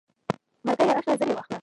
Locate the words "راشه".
0.95-1.13